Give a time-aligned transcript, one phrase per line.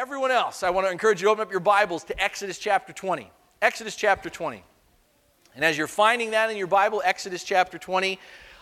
[0.00, 2.90] everyone else, I want to encourage you to open up your Bibles to Exodus chapter
[2.90, 3.30] 20.
[3.60, 4.64] Exodus chapter 20.
[5.54, 8.18] And as you're finding that in your Bible, Exodus chapter 20,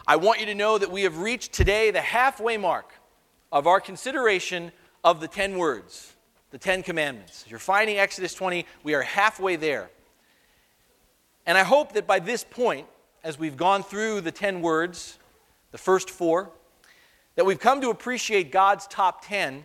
[0.09, 2.93] I want you to know that we have reached today the halfway mark
[3.53, 4.73] of our consideration
[5.05, 6.13] of the 10 words,
[6.51, 7.45] the 10 commandments.
[7.45, 9.91] As you're finding Exodus 20, we are halfway there.
[11.47, 12.89] And I hope that by this point,
[13.23, 15.21] as we've gone through the 10 words,
[15.71, 16.51] the first four,
[17.37, 19.65] that we've come to appreciate God's top 10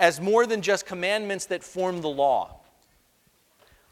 [0.00, 2.56] as more than just commandments that form the law.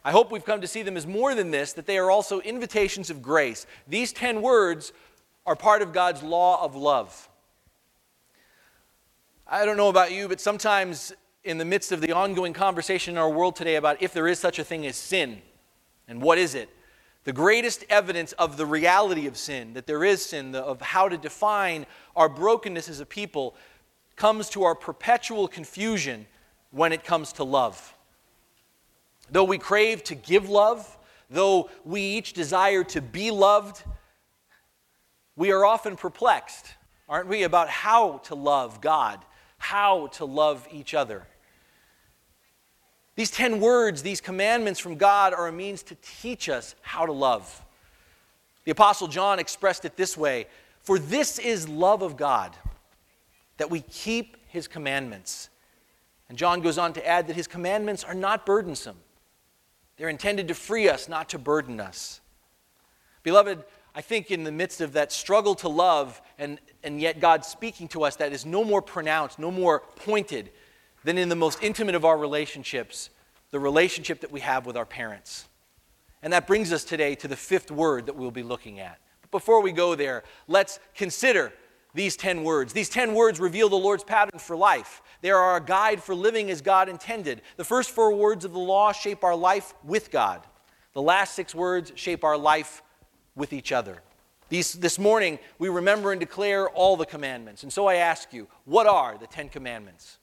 [0.04, 2.40] I hope we've come to see them as more than this, that they are also
[2.40, 3.66] invitations of grace.
[3.86, 4.92] These 10 words
[5.44, 7.28] are part of God's law of love.
[9.46, 11.12] I don't know about you, but sometimes
[11.44, 14.38] in the midst of the ongoing conversation in our world today about if there is
[14.38, 15.42] such a thing as sin
[16.06, 16.70] and what is it,
[17.24, 21.08] the greatest evidence of the reality of sin, that there is sin, the, of how
[21.08, 21.84] to define
[22.16, 23.54] our brokenness as a people,
[24.18, 26.26] comes to our perpetual confusion
[26.70, 27.94] when it comes to love.
[29.30, 30.98] Though we crave to give love,
[31.30, 33.82] though we each desire to be loved,
[35.36, 36.66] we are often perplexed,
[37.08, 39.24] aren't we, about how to love God,
[39.56, 41.24] how to love each other.
[43.14, 47.12] These 10 words, these commandments from God, are a means to teach us how to
[47.12, 47.64] love.
[48.64, 50.46] The Apostle John expressed it this way
[50.82, 52.56] For this is love of God,
[53.58, 55.50] that we keep his commandments.
[56.28, 58.96] And John goes on to add that his commandments are not burdensome.
[59.96, 62.20] They're intended to free us, not to burden us.
[63.22, 63.64] Beloved,
[63.94, 67.88] I think in the midst of that struggle to love, and, and yet God speaking
[67.88, 70.50] to us that is no more pronounced, no more pointed
[71.04, 73.10] than in the most intimate of our relationships,
[73.50, 75.48] the relationship that we have with our parents.
[76.22, 78.98] And that brings us today to the fifth word that we'll be looking at.
[79.22, 81.52] But before we go there, let's consider
[81.94, 82.72] these 10 words.
[82.72, 85.02] These 10 words reveal the Lord's pattern for life.
[85.20, 87.42] They are our guide for living as God intended.
[87.56, 90.42] The first four words of the law shape our life with God.
[90.92, 92.82] The last six words shape our life
[93.34, 94.02] with each other.
[94.48, 97.62] These, this morning, we remember and declare all the commandments.
[97.62, 100.18] And so I ask you, what are the Ten Commandments?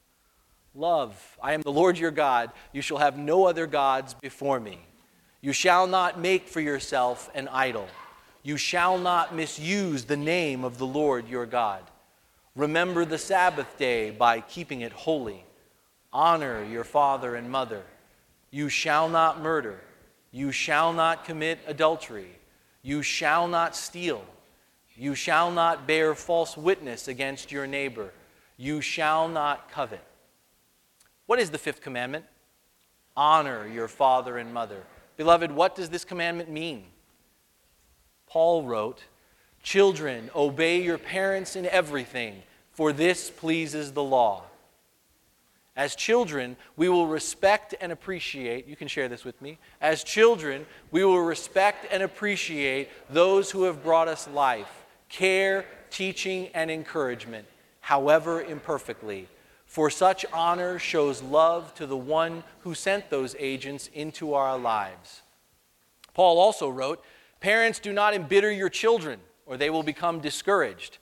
[0.73, 1.37] Love.
[1.41, 2.51] I am the Lord your God.
[2.73, 4.79] You shall have no other gods before me.
[5.41, 7.87] You shall not make for yourself an idol.
[8.45, 11.81] You shall not misuse the name of the Lord your God.
[12.55, 15.43] Remember the Sabbath day by keeping it holy.
[16.13, 17.81] Honor your father and mother.
[18.51, 19.81] You shall not murder.
[20.31, 22.37] You shall not commit adultery.
[22.83, 24.23] You shall not steal.
[24.95, 28.13] You shall not bear false witness against your neighbor.
[28.57, 30.03] You shall not covet.
[31.25, 32.25] What is the fifth commandment?
[33.17, 34.83] Honor your father and mother.
[35.17, 36.83] Beloved, what does this commandment mean?
[38.35, 39.05] Paul wrote,
[39.63, 44.43] Children, obey your parents in everything, for this pleases the law.
[45.77, 49.57] As children, we will respect and appreciate, you can share this with me.
[49.79, 56.49] As children, we will respect and appreciate those who have brought us life, care, teaching,
[56.53, 57.47] and encouragement,
[57.79, 59.29] however imperfectly.
[59.65, 65.21] For such honor shows love to the one who sent those agents into our lives.
[66.13, 67.01] Paul also wrote,
[67.39, 70.97] Parents, do not embitter your children, or they will become discouraged.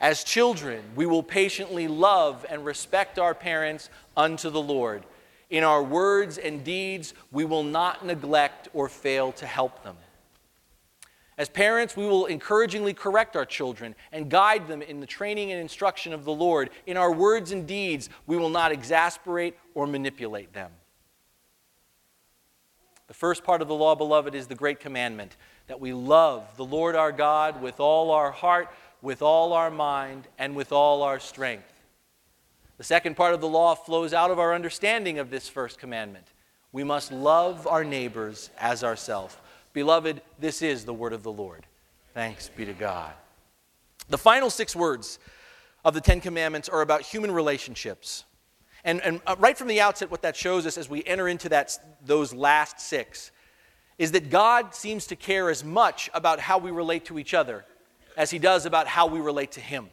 [0.00, 5.04] As children, we will patiently love and respect our parents unto the Lord.
[5.48, 9.96] In our words and deeds, we will not neglect or fail to help them.
[11.38, 15.60] As parents, we will encouragingly correct our children and guide them in the training and
[15.60, 16.70] instruction of the Lord.
[16.86, 20.70] In our words and deeds, we will not exasperate or manipulate them.
[23.06, 25.36] The first part of the law, beloved, is the great commandment
[25.66, 28.68] that we love the Lord our God with all our heart,
[29.00, 31.72] with all our mind, and with all our strength.
[32.78, 36.26] The second part of the law flows out of our understanding of this first commandment.
[36.72, 39.36] We must love our neighbors as ourselves.
[39.72, 41.66] Beloved, this is the word of the Lord.
[42.14, 43.12] Thanks be to God.
[44.08, 45.18] The final six words
[45.84, 48.24] of the Ten Commandments are about human relationships.
[48.84, 51.48] And, and uh, right from the outset, what that shows us as we enter into
[51.50, 53.30] that, those last six
[54.02, 57.64] is that God seems to care as much about how we relate to each other
[58.16, 59.90] as he does about how we relate to him.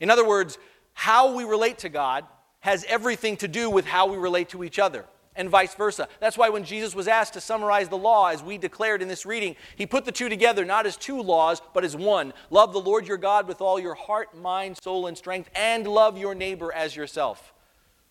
[0.00, 0.58] In other words,
[0.92, 2.24] how we relate to God
[2.58, 5.04] has everything to do with how we relate to each other,
[5.36, 6.08] and vice versa.
[6.18, 9.24] That's why when Jesus was asked to summarize the law, as we declared in this
[9.24, 12.32] reading, he put the two together not as two laws, but as one.
[12.50, 16.18] Love the Lord your God with all your heart, mind, soul, and strength, and love
[16.18, 17.54] your neighbor as yourself.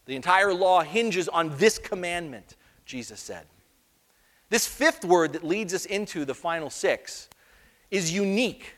[0.06, 3.48] The entire law hinges on this commandment, Jesus said.
[4.52, 7.30] This fifth word that leads us into the final six
[7.90, 8.76] is unique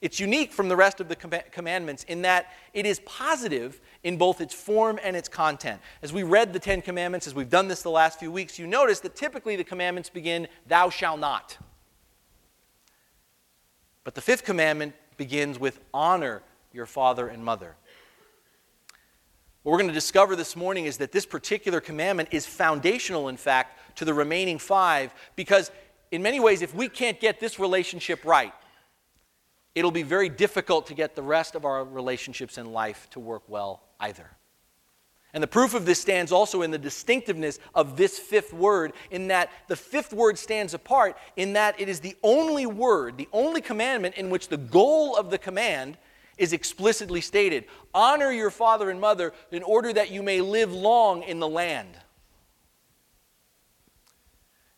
[0.00, 4.16] It's unique from the rest of the com- commandments in that it is positive in
[4.16, 5.78] both its form and its content.
[6.00, 8.66] As we read the Ten Commandments, as we've done this the last few weeks, you
[8.66, 11.58] notice that typically the commandments begin, Thou shalt not.
[14.04, 16.40] But the fifth commandment begins with, Honor
[16.72, 17.76] your father and mother.
[19.62, 23.36] What we're going to discover this morning is that this particular commandment is foundational, in
[23.36, 25.70] fact, to the remaining five, because
[26.10, 28.52] in many ways, if we can't get this relationship right,
[29.74, 33.42] it'll be very difficult to get the rest of our relationships in life to work
[33.48, 34.30] well either.
[35.32, 39.28] And the proof of this stands also in the distinctiveness of this fifth word, in
[39.28, 43.60] that the fifth word stands apart, in that it is the only word, the only
[43.60, 45.96] commandment in which the goal of the command
[46.36, 51.22] is explicitly stated Honor your father and mother in order that you may live long
[51.22, 51.94] in the land.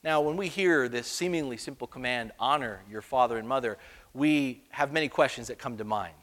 [0.05, 3.79] Now, when we hear this seemingly simple command, honor your father and mother,
[4.13, 6.15] we have many questions that come to mind.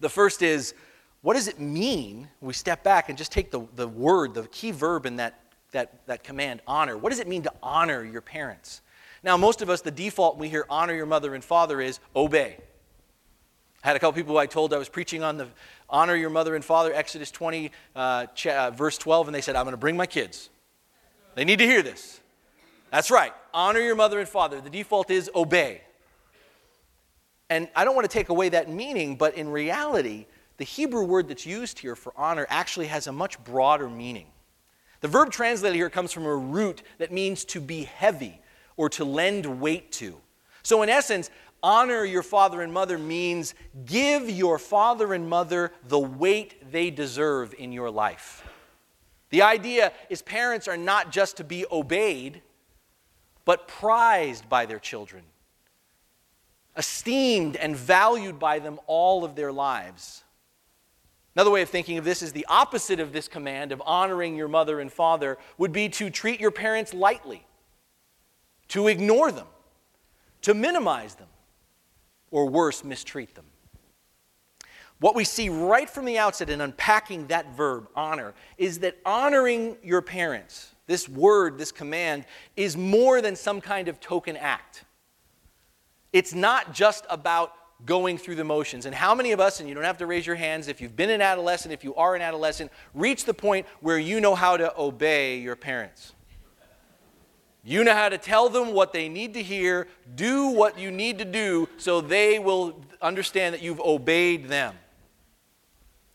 [0.00, 0.74] The first is,
[1.22, 2.28] what does it mean?
[2.42, 5.40] We step back and just take the, the word, the key verb in that,
[5.72, 6.98] that, that command, honor.
[6.98, 8.82] What does it mean to honor your parents?
[9.22, 11.98] Now, most of us, the default when we hear honor your mother and father is
[12.14, 12.58] obey.
[13.82, 15.48] I had a couple people who I told I was preaching on the
[15.88, 19.56] honor your mother and father, Exodus 20, uh, ch- uh, verse 12, and they said,
[19.56, 20.50] I'm going to bring my kids.
[21.36, 22.20] They need to hear this.
[22.94, 23.32] That's right.
[23.52, 24.60] Honor your mother and father.
[24.60, 25.80] The default is obey.
[27.50, 30.26] And I don't want to take away that meaning, but in reality,
[30.58, 34.28] the Hebrew word that's used here for honor actually has a much broader meaning.
[35.00, 38.40] The verb translated here comes from a root that means to be heavy
[38.76, 40.20] or to lend weight to.
[40.62, 41.30] So, in essence,
[41.64, 43.56] honor your father and mother means
[43.86, 48.48] give your father and mother the weight they deserve in your life.
[49.30, 52.40] The idea is parents are not just to be obeyed,
[53.44, 55.22] but prized by their children
[56.76, 60.24] esteemed and valued by them all of their lives.
[61.36, 64.48] Another way of thinking of this is the opposite of this command of honoring your
[64.48, 67.44] mother and father would be to treat your parents lightly,
[68.68, 69.46] to ignore them,
[70.42, 71.28] to minimize them,
[72.30, 73.46] or worse, mistreat them.
[75.04, 79.76] What we see right from the outset in unpacking that verb, honor, is that honoring
[79.82, 82.24] your parents, this word, this command,
[82.56, 84.86] is more than some kind of token act.
[86.14, 87.52] It's not just about
[87.84, 88.86] going through the motions.
[88.86, 90.96] And how many of us, and you don't have to raise your hands if you've
[90.96, 94.56] been an adolescent, if you are an adolescent, reach the point where you know how
[94.56, 96.14] to obey your parents?
[97.62, 101.18] You know how to tell them what they need to hear, do what you need
[101.18, 104.74] to do so they will understand that you've obeyed them.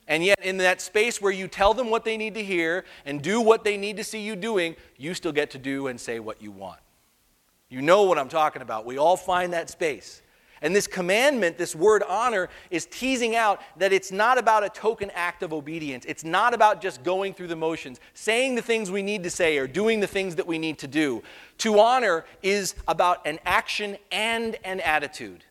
[0.09, 3.21] And yet, in that space where you tell them what they need to hear and
[3.21, 6.19] do what they need to see you doing, you still get to do and say
[6.19, 6.79] what you want.
[7.69, 8.87] You know what I'm talking about.
[8.87, 10.23] We all find that space.
[10.61, 15.11] And this commandment, this word honor, is teasing out that it's not about a token
[15.13, 16.05] act of obedience.
[16.05, 19.59] It's not about just going through the motions, saying the things we need to say,
[19.59, 21.21] or doing the things that we need to do.
[21.59, 25.45] To honor is about an action and an attitude.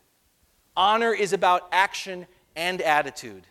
[0.77, 2.27] Honor is about action
[2.57, 3.47] and attitude.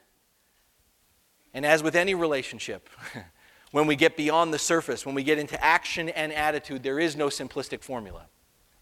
[1.53, 2.89] And as with any relationship,
[3.71, 7.15] when we get beyond the surface, when we get into action and attitude, there is
[7.15, 8.27] no simplistic formula.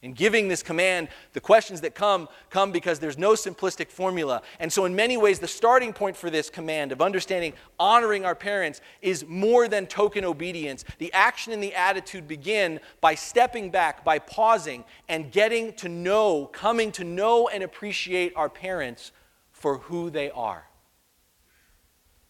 [0.06, 4.44] In giving this command, the questions that come come because there's no simplistic formula.
[4.60, 8.36] And so, in many ways, the starting point for this command of understanding honoring our
[8.36, 10.86] parents is more than token obedience.
[11.00, 16.52] The action and the attitude begin by stepping back, by pausing, and getting to know,
[16.54, 19.12] coming to know and appreciate our parents
[19.54, 20.68] for who they are,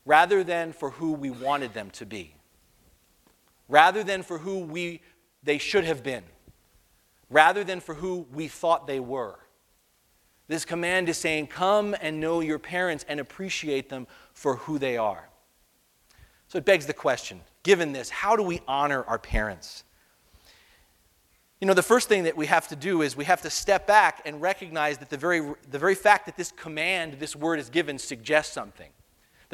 [0.05, 2.35] rather than for who we wanted them to be,
[3.67, 5.01] rather than for who we,
[5.43, 6.23] they should have been
[7.29, 9.37] rather than for who we thought they were.
[10.47, 14.97] This command is saying, Come and know your parents and appreciate them for who they
[14.97, 15.29] are.
[16.47, 19.83] So it begs the question given this, how do we honor our parents?
[21.59, 23.87] You know, the first thing that we have to do is we have to step
[23.87, 27.71] back and recognize that the very, the very fact that this command, this word is
[27.71, 28.91] given, suggests something.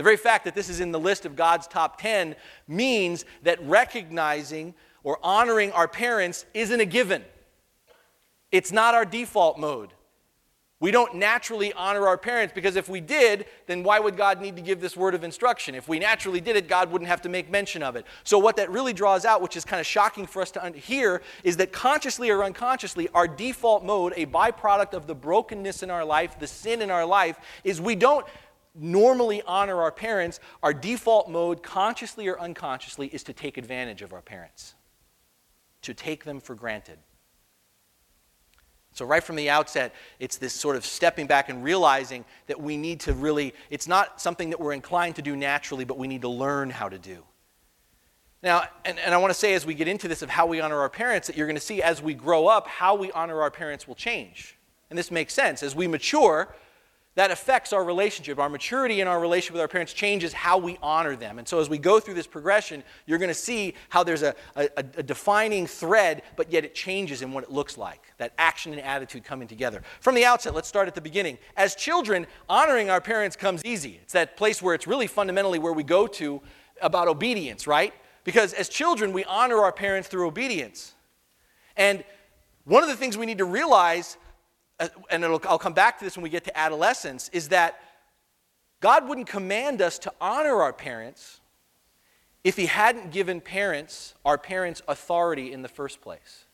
[0.01, 2.35] The very fact that this is in the list of God's top 10
[2.67, 7.23] means that recognizing or honoring our parents isn't a given.
[8.51, 9.93] It's not our default mode.
[10.79, 14.55] We don't naturally honor our parents because if we did, then why would God need
[14.55, 15.75] to give this word of instruction?
[15.75, 18.07] If we naturally did it, God wouldn't have to make mention of it.
[18.23, 21.21] So, what that really draws out, which is kind of shocking for us to hear,
[21.43, 26.03] is that consciously or unconsciously, our default mode, a byproduct of the brokenness in our
[26.03, 28.25] life, the sin in our life, is we don't
[28.75, 30.39] normally honor our parents.
[30.63, 34.75] Our default mode, consciously or unconsciously, is to take advantage of our parents,
[35.81, 36.99] to take them for granted.
[38.93, 42.75] So, right from the outset, it's this sort of stepping back and realizing that we
[42.75, 46.21] need to really, it's not something that we're inclined to do naturally, but we need
[46.23, 47.23] to learn how to do.
[48.43, 50.59] Now, and, and I want to say as we get into this of how we
[50.59, 53.41] honor our parents, that you're going to see as we grow up, how we honor
[53.41, 54.57] our parents will change.
[54.89, 55.63] And this makes sense.
[55.63, 56.53] As we mature,
[57.15, 58.39] that affects our relationship.
[58.39, 61.39] Our maturity in our relationship with our parents changes how we honor them.
[61.39, 64.33] And so, as we go through this progression, you're going to see how there's a,
[64.55, 68.71] a, a, defining thread, but yet it changes in what it looks like that action
[68.71, 69.81] and attitude coming together.
[69.99, 71.37] From the outset, let's start at the beginning.
[71.57, 73.99] As children, honoring our parents comes easy.
[74.03, 76.41] It's that place where it's really fundamentally where we go to
[76.81, 77.93] about obedience, right?
[78.23, 80.93] Because as children, we honor our parents through obedience.
[81.75, 82.03] And
[82.65, 84.17] one of the things we need to realize
[84.81, 87.79] Uh, and I'll come back to this when we get to adolescence, is that
[88.79, 91.39] God wouldn't command us to honor our parents
[92.43, 96.45] if He hadn't given parents, our parents, authority in the first place.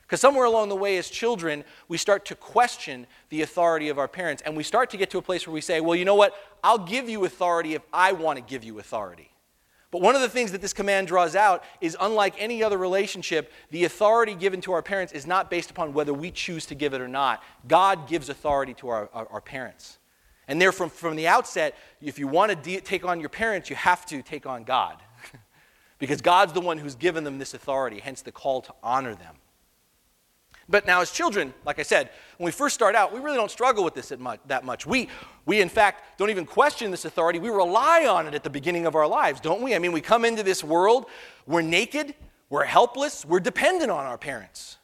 [0.00, 4.08] Because somewhere along the way, as children, we start to question the authority of our
[4.08, 6.16] parents, and we start to get to a place where we say, well, you know
[6.16, 6.34] what?
[6.64, 9.29] I'll give you authority if I want to give you authority.
[9.90, 13.52] But one of the things that this command draws out is unlike any other relationship,
[13.70, 16.94] the authority given to our parents is not based upon whether we choose to give
[16.94, 17.42] it or not.
[17.66, 19.98] God gives authority to our, our, our parents.
[20.46, 23.76] And therefore, from the outset, if you want to de- take on your parents, you
[23.76, 24.96] have to take on God.
[25.98, 29.36] because God's the one who's given them this authority, hence the call to honor them.
[30.70, 33.50] But now, as children, like I said, when we first start out, we really don't
[33.50, 34.12] struggle with this
[34.46, 34.86] that much.
[34.86, 35.08] We,
[35.44, 37.40] we, in fact, don't even question this authority.
[37.40, 39.74] We rely on it at the beginning of our lives, don't we?
[39.74, 41.06] I mean, we come into this world,
[41.44, 42.14] we're naked,
[42.50, 44.78] we're helpless, we're dependent on our parents.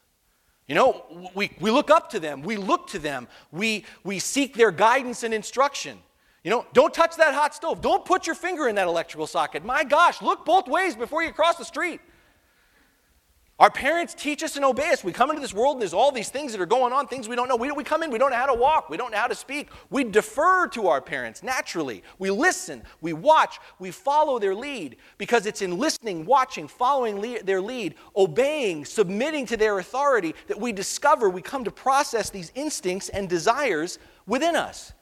[0.67, 4.55] You know, we, we look up to them, we look to them, we, we seek
[4.55, 5.97] their guidance and instruction.
[6.43, 7.81] You know, don't touch that hot stove.
[7.81, 9.63] Don't put your finger in that electrical socket.
[9.63, 12.01] My gosh, look both ways before you cross the street.
[13.59, 15.03] Our parents teach us and obey us.
[15.03, 17.27] We come into this world and there's all these things that are going on, things
[17.27, 17.55] we don't know.
[17.55, 19.33] We, we come in, we don't know how to walk, we don't know how to
[19.33, 19.69] speak.
[19.89, 22.03] We defer to our parents naturally.
[22.19, 27.47] We listen, we watch, we follow their lead because it's in listening, watching, following lead,
[27.47, 32.51] their lead, obeying, submitting to their authority that we discover we come to process these
[32.53, 33.97] instincts and desires
[34.27, 34.93] within us.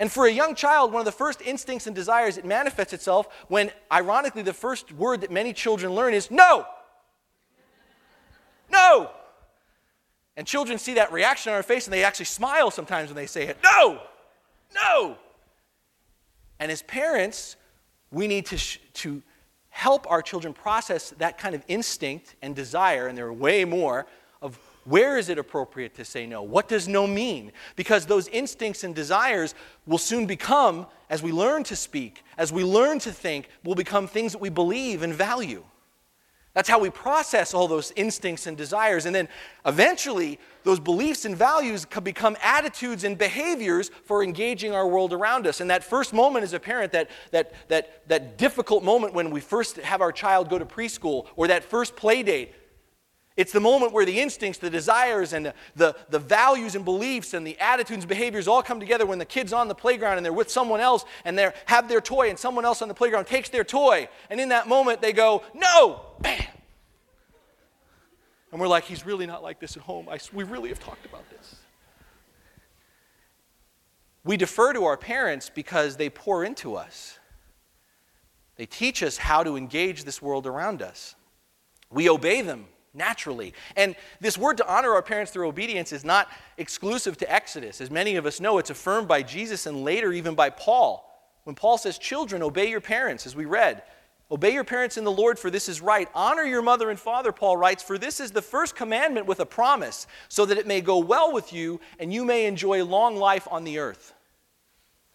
[0.00, 3.28] And for a young child, one of the first instincts and desires, it manifests itself
[3.46, 6.66] when, ironically, the first word that many children learn is no.
[8.74, 9.10] No!
[10.36, 13.26] And children see that reaction on our face and they actually smile sometimes when they
[13.26, 13.56] say it.
[13.62, 14.00] No!
[14.74, 15.16] No!
[16.58, 17.56] And as parents,
[18.10, 19.22] we need to, sh- to
[19.68, 24.06] help our children process that kind of instinct and desire, and there are way more,
[24.42, 26.42] of where is it appropriate to say no?
[26.42, 27.52] What does no mean?
[27.76, 29.54] Because those instincts and desires
[29.86, 34.06] will soon become, as we learn to speak, as we learn to think, will become
[34.06, 35.64] things that we believe and value.
[36.54, 39.06] That's how we process all those instincts and desires.
[39.06, 39.28] And then
[39.66, 45.60] eventually, those beliefs and values become attitudes and behaviors for engaging our world around us.
[45.60, 49.40] And that first moment as a parent, that, that, that, that difficult moment when we
[49.40, 52.54] first have our child go to preschool or that first play date,
[53.36, 57.34] it's the moment where the instincts, the desires, and the, the, the, values and beliefs
[57.34, 60.24] and the attitudes and behaviors all come together when the kid's on the playground and
[60.24, 63.26] they're with someone else and they have their toy and someone else on the playground
[63.26, 64.08] takes their toy.
[64.30, 66.00] And in that moment, they go, No!
[66.20, 66.44] Bam!
[68.52, 70.08] And we're like, He's really not like this at home.
[70.08, 71.56] I, we really have talked about this.
[74.22, 77.18] We defer to our parents because they pour into us,
[78.54, 81.16] they teach us how to engage this world around us.
[81.90, 83.54] We obey them naturally.
[83.76, 87.80] And this word to honor our parents through obedience is not exclusive to Exodus.
[87.80, 91.10] As many of us know, it's affirmed by Jesus and later even by Paul.
[91.44, 93.82] When Paul says, Children, obey your parents, as we read,
[94.30, 96.08] obey your parents in the Lord, for this is right.
[96.14, 99.46] Honor your mother and father, Paul writes, for this is the first commandment with a
[99.46, 103.46] promise, so that it may go well with you and you may enjoy long life
[103.50, 104.14] on the earth.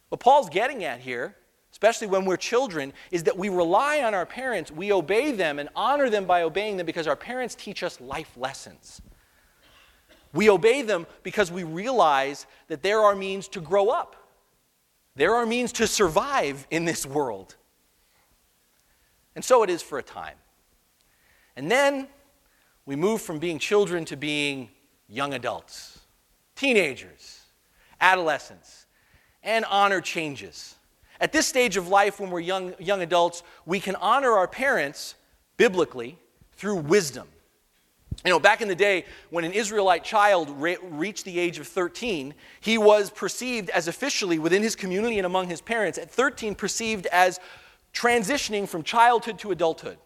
[0.10, 1.36] What Paul's getting at here
[1.80, 5.70] especially when we're children, is that we rely on our parents, we obey them and
[5.78, 9.02] honor them by obeying them because our parents teach us life lessons.
[10.34, 14.18] We obey them because we realize that there are our means to grow up.
[15.16, 17.56] There are our means to survive in this world.
[19.34, 20.36] And so it is for a time.
[21.56, 22.10] And then
[22.86, 24.70] we move from being children to being
[25.08, 26.00] young adults,
[26.58, 27.40] teenagers,
[28.02, 28.86] adolescents,
[29.44, 30.76] and honor changes.
[31.22, 35.16] At this stage of life, when we're young, young adults, we can honor our parents
[35.58, 36.18] biblically
[36.54, 37.28] through wisdom.
[38.26, 41.68] You know, back in the day, when an Israelite child re- reached the age of
[41.68, 46.56] 13, he was perceived as officially within his community and among his parents, at 13,
[46.56, 47.40] perceived as
[47.94, 49.98] transitioning from childhood to adulthood.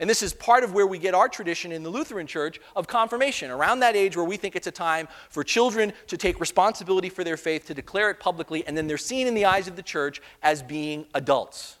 [0.00, 2.86] And this is part of where we get our tradition in the Lutheran Church of
[2.86, 7.08] confirmation, around that age where we think it's a time for children to take responsibility
[7.08, 9.74] for their faith, to declare it publicly, and then they're seen in the eyes of
[9.74, 11.78] the church as being adults.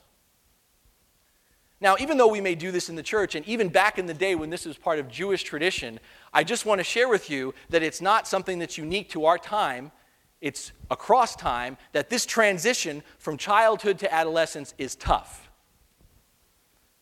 [1.80, 4.14] Now, even though we may do this in the church, and even back in the
[4.14, 6.00] day when this was part of Jewish tradition,
[6.32, 9.38] I just want to share with you that it's not something that's unique to our
[9.38, 9.92] time.
[10.40, 15.47] It's across time that this transition from childhood to adolescence is tough.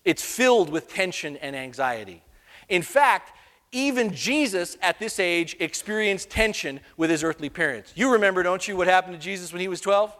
[0.06, 2.22] It's filled with tension and anxiety.
[2.68, 3.32] In fact,
[3.72, 7.92] even Jesus at this age experienced tension with his earthly parents.
[7.96, 10.16] You remember, don't you, what happened to Jesus when he was 12?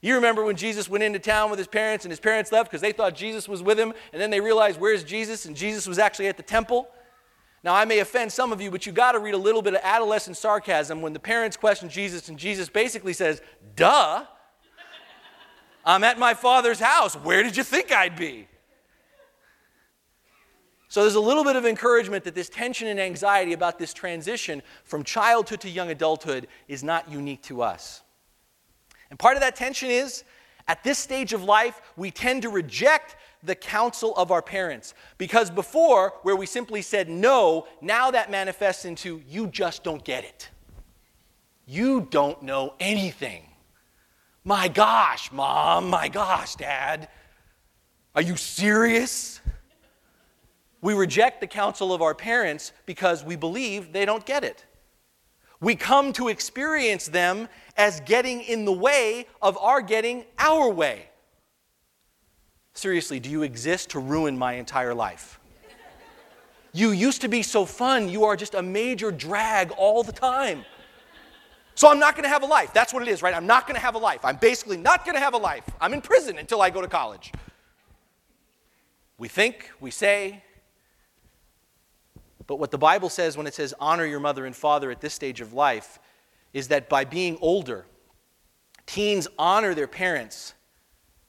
[0.00, 2.80] You remember when Jesus went into town with his parents and his parents left because
[2.80, 5.44] they thought Jesus was with him, and then they realized, where's Jesus?
[5.44, 6.88] And Jesus was actually at the temple.
[7.64, 9.74] Now, I may offend some of you, but you got to read a little bit
[9.74, 13.42] of adolescent sarcasm when the parents question Jesus, and Jesus basically says,
[13.74, 14.24] Duh,
[15.84, 17.16] I'm at my father's house.
[17.16, 18.46] Where did you think I'd be?
[20.96, 24.62] So there's a little bit of encouragement that this tension and anxiety about this transition
[24.84, 28.00] from childhood to young adulthood is not unique to us.
[29.10, 30.24] And part of that tension is
[30.66, 34.94] at this stage of life, we tend to reject the counsel of our parents.
[35.18, 40.24] Because before, where we simply said no, now that manifests into you just don't get
[40.24, 40.48] it.
[41.66, 43.42] You don't know anything.
[44.44, 47.10] My gosh, mom, my gosh, dad.
[48.14, 49.42] Are you serious?
[50.86, 54.64] We reject the counsel of our parents because we believe they don't get it.
[55.60, 61.08] We come to experience them as getting in the way of our getting our way.
[62.72, 65.40] Seriously, do you exist to ruin my entire life?
[66.72, 70.64] You used to be so fun, you are just a major drag all the time.
[71.74, 72.72] So I'm not going to have a life.
[72.72, 73.34] That's what it is, right?
[73.34, 74.20] I'm not going to have a life.
[74.24, 75.64] I'm basically not going to have a life.
[75.80, 77.32] I'm in prison until I go to college.
[79.18, 80.44] We think, we say,
[82.46, 85.14] but what the Bible says when it says honor your mother and father at this
[85.14, 85.98] stage of life
[86.52, 87.86] is that by being older,
[88.86, 90.54] teens honor their parents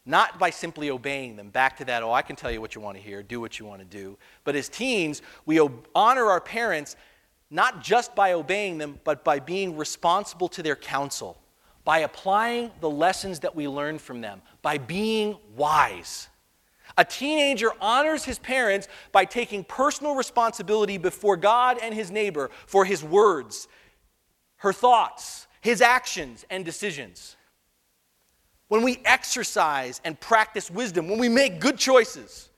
[0.05, 1.49] not by simply obeying them.
[1.49, 3.59] Back to that, oh, I can tell you what you want to hear, do what
[3.59, 4.17] you want to do.
[4.45, 5.59] But as teens, we
[5.93, 6.95] honor our parents
[7.49, 11.37] not just by obeying them, but by being responsible to their counsel,
[11.83, 16.29] by applying the lessons that we learn from them, by being wise.
[16.97, 22.85] A teenager honors his parents by taking personal responsibility before God and his neighbor for
[22.85, 23.67] his words,
[24.57, 27.35] her thoughts, his actions, and decisions.
[28.67, 32.49] When we exercise and practice wisdom, when we make good choices,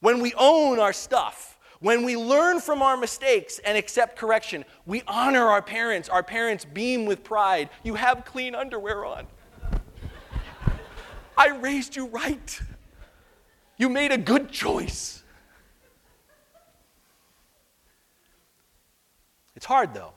[0.00, 5.02] when we own our stuff, when we learn from our mistakes and accept correction, we
[5.06, 6.08] honor our parents.
[6.08, 7.70] Our parents beam with pride.
[7.82, 9.26] You have clean underwear on.
[11.36, 12.60] I raised you right.
[13.76, 15.22] You made a good choice.
[19.56, 20.12] It's hard, though.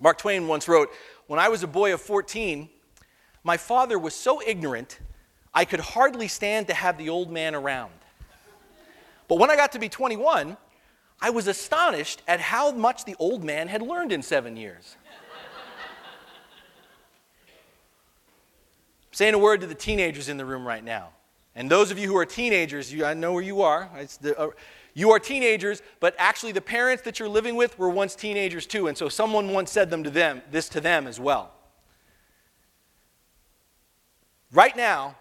[0.00, 0.90] Mark Twain once wrote
[1.26, 2.68] When I was a boy of 14,
[3.42, 4.98] my father was so ignorant,
[5.52, 7.92] I could hardly stand to have the old man around.
[9.28, 10.56] But when I got to be 21,
[11.20, 14.96] I was astonished at how much the old man had learned in seven years.
[19.12, 21.10] Saying a word to the teenagers in the room right now.
[21.56, 23.88] And those of you who are teenagers, you, I know where you are.
[24.20, 24.50] The, uh,
[24.94, 28.86] you are teenagers, but actually the parents that you're living with were once teenagers too.
[28.86, 31.52] And so someone once said them to them, this to them as well.
[34.52, 35.16] Right now,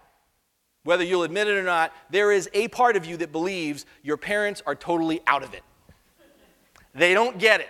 [0.84, 4.18] whether you'll admit it or not, there is a part of you that believes your
[4.18, 5.64] parents are totally out of it.
[6.94, 7.70] They don't get it.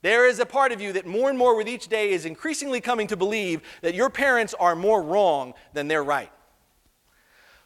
[0.00, 2.80] There is a part of you that more and more with each day is increasingly
[2.80, 6.32] coming to believe that your parents are more wrong than they're right.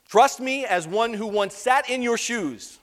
[0.08, 2.78] Trust me as one who once sat in your shoes,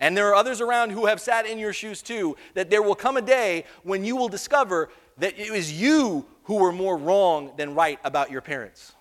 [0.00, 2.96] and there are others around who have sat in your shoes too, that there will
[2.96, 7.52] come a day when you will discover that it was you who were more wrong
[7.56, 8.94] than right about your parents.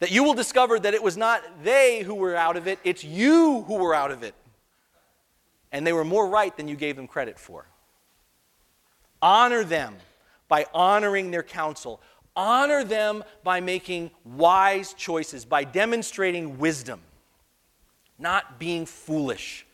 [0.00, 3.04] That you will discover that it was not they who were out of it, it's
[3.04, 4.34] you who were out of it.
[5.70, 7.66] And they were more right than you gave them credit for.
[9.22, 9.96] Honor them
[10.48, 12.00] by honoring their counsel.
[12.36, 17.00] Honor them by making wise choices, by demonstrating wisdom,
[18.18, 19.66] not being foolish.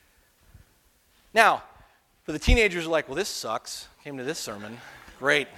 [1.32, 1.62] Now,
[2.24, 4.76] for the teenagers are like, well, this sucks, came to this sermon,
[5.18, 5.48] great.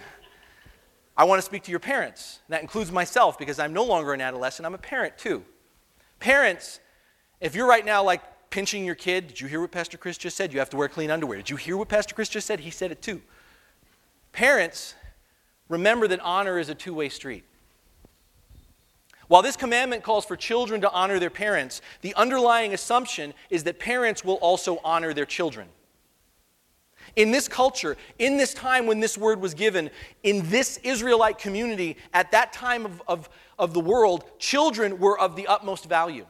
[1.17, 2.41] I want to speak to your parents.
[2.49, 5.45] That includes myself because I'm no longer an adolescent, I'm a parent too.
[6.21, 6.81] Parents,
[7.41, 10.37] if you're right now like pinching your kid, did you hear what Pastor Chris just
[10.37, 10.53] said?
[10.53, 11.39] You have to wear clean underwear.
[11.39, 12.61] Did you hear what Pastor Chris just said?
[12.61, 13.21] He said it too.
[14.33, 14.95] Parents,
[15.73, 17.45] remember that honor is a two way street.
[19.29, 23.81] While this commandment calls for children to honor their parents, the underlying assumption is that
[23.81, 25.69] parents will also honor their children.
[27.17, 29.91] In this culture, in this time when this word was given,
[30.23, 35.35] in this Israelite community, at that time of, of, of the world, children were of
[35.35, 36.27] the utmost value.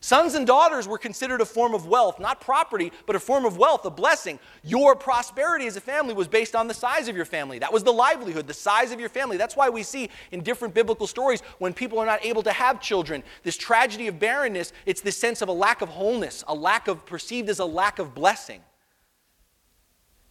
[0.00, 3.56] Sons and daughters were considered a form of wealth, not property, but a form of
[3.56, 4.38] wealth, a blessing.
[4.62, 7.58] Your prosperity as a family was based on the size of your family.
[7.58, 9.36] That was the livelihood, the size of your family.
[9.36, 12.80] That's why we see in different biblical stories when people are not able to have
[12.80, 16.88] children, this tragedy of barrenness, it's this sense of a lack of wholeness, a lack
[16.88, 18.60] of perceived as a lack of blessing.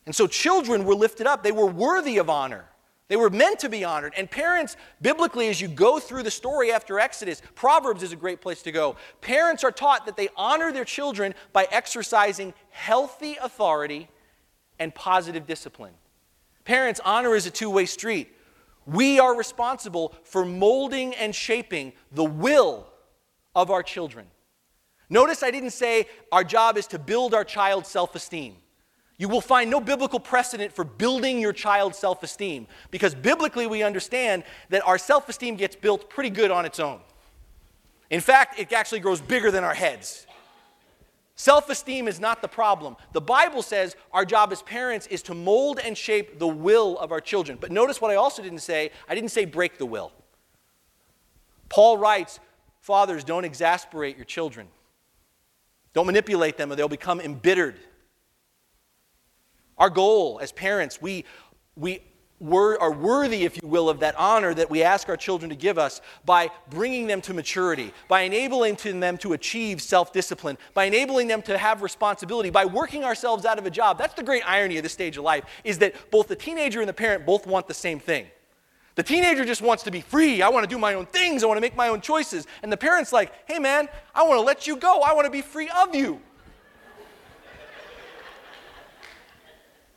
[0.06, 2.70] And so children were lifted up, they were worthy of honor.
[3.08, 4.14] They were meant to be honored.
[4.18, 8.42] And parents, biblically, as you go through the story after Exodus, Proverbs is a great
[8.42, 8.96] place to go.
[9.22, 14.10] Parents are taught that they honor their children by exercising healthy authority
[14.80, 15.94] and positive discipline.
[16.64, 18.32] Parents, honor is a two way street.
[18.88, 22.88] We are responsible for molding and shaping the will
[23.56, 24.28] of our children.
[25.10, 28.56] Notice I didn't say our job is to build our child's self esteem.
[29.18, 33.82] You will find no biblical precedent for building your child's self esteem because biblically we
[33.82, 37.00] understand that our self esteem gets built pretty good on its own.
[38.10, 40.28] In fact, it actually grows bigger than our heads.
[41.36, 42.96] Self esteem is not the problem.
[43.14, 47.12] The Bible says our job as parents is to mold and shape the will of
[47.12, 47.58] our children.
[47.60, 50.12] But notice what I also didn't say I didn't say break the will.
[51.70, 52.40] Paul writes,
[52.82, 54.68] Fathers, don't exasperate your children,
[55.94, 57.80] don't manipulate them, or they'll become embittered.
[59.78, 61.26] Our goal as parents, we,
[61.76, 62.02] we
[62.42, 65.78] are worthy, if you will, of that honor that we ask our children to give
[65.78, 71.28] us by bringing them to maturity, by enabling them to achieve self discipline, by enabling
[71.28, 73.98] them to have responsibility, by working ourselves out of a job.
[73.98, 76.90] That's the great irony of this stage of life, is that both the teenager and
[76.90, 78.28] the parent both want the same thing.
[78.96, 80.42] The teenager just wants to be free.
[80.42, 81.44] I want to do my own things.
[81.44, 82.48] I want to make my own choices.
[82.64, 85.02] And the parent's like, hey man, I want to let you go.
[85.02, 86.22] I want to be free of you.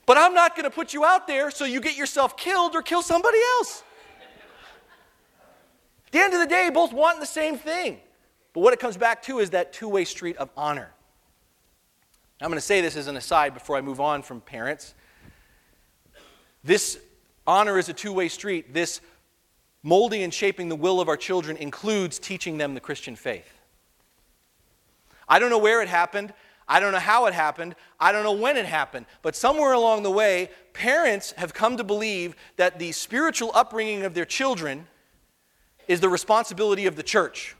[0.09, 2.81] But I'm not going to put you out there so you get yourself killed or
[2.81, 3.83] kill somebody else.
[6.07, 8.01] At the end of the day, both want the same thing.
[8.55, 10.89] But what it comes back to is that two way street of honor.
[12.41, 14.95] I'm going to say this as an aside before I move on from parents.
[16.65, 16.99] This
[17.47, 18.73] honor is a two way street.
[18.73, 19.03] This
[19.83, 23.53] molding and shaping the will of our children includes teaching them the Christian faith.
[25.29, 26.33] I don't know where it happened.
[26.69, 27.75] I don't know how it happened.
[27.99, 29.07] I don't know when it happened.
[29.23, 34.13] But somewhere along the way, parents have come to believe that the spiritual upbringing of
[34.13, 34.87] their children
[35.87, 37.57] is the responsibility of the church.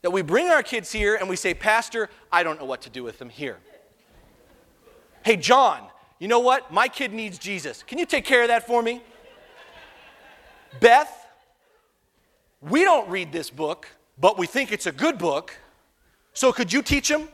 [0.00, 2.90] That we bring our kids here and we say, Pastor, I don't know what to
[2.90, 3.58] do with them here.
[5.22, 5.82] Hey, John,
[6.18, 6.72] you know what?
[6.72, 7.82] My kid needs Jesus.
[7.82, 9.02] Can you take care of that for me?
[10.80, 11.26] Beth,
[12.62, 13.86] we don't read this book,
[14.18, 15.54] but we think it's a good book.
[16.32, 17.28] So could you teach him?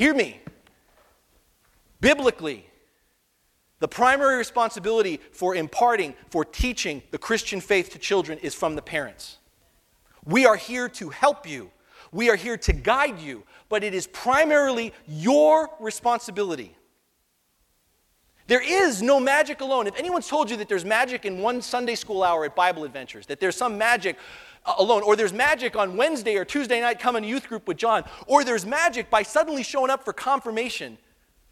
[0.00, 0.40] Hear me.
[2.00, 2.64] Biblically,
[3.80, 8.80] the primary responsibility for imparting, for teaching the Christian faith to children is from the
[8.80, 9.36] parents.
[10.24, 11.70] We are here to help you,
[12.12, 16.74] we are here to guide you, but it is primarily your responsibility.
[18.46, 19.86] There is no magic alone.
[19.86, 23.26] If anyone's told you that there's magic in one Sunday school hour at Bible Adventures,
[23.26, 24.16] that there's some magic
[24.64, 28.04] alone, or there's magic on Wednesday or Tuesday night coming to youth group with John,
[28.26, 30.98] or there's magic by suddenly showing up for confirmation.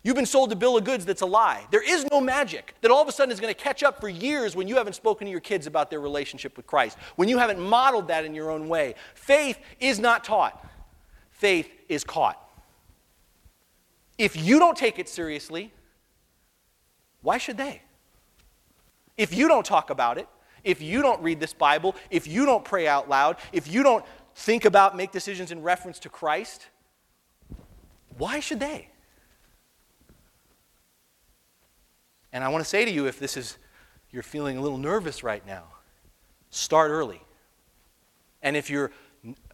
[0.05, 1.67] You've been sold a bill of goods that's a lie.
[1.71, 4.09] There is no magic that all of a sudden is going to catch up for
[4.09, 7.39] years when you haven't spoken to your kids about their relationship with Christ, when you
[7.39, 8.95] haven't modeled that in your own way.
[9.15, 10.65] Faith is not taught,
[11.31, 12.43] faith is caught.
[14.19, 15.73] If you don't take it seriously,
[17.23, 17.83] why should they?
[19.17, 20.29] If you don't talk about it,
[20.69, 24.05] if you don't read this Bible, if you don't pray out loud, if you don't
[24.35, 26.67] think about, make decisions in reference to Christ,
[28.19, 28.91] why should they?
[32.35, 33.57] And I want to say to you, if this is,
[34.11, 35.65] you're feeling a little nervous right now,
[36.51, 37.23] start early.
[38.43, 38.91] And if you